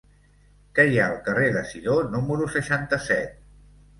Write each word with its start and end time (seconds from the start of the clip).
Què 0.77 0.85
hi 0.87 0.95
ha 1.01 1.09
al 1.09 1.19
carrer 1.27 1.51
de 1.57 1.61
Sidó 1.73 1.97
número 2.15 2.47
seixanta-set? 2.57 3.37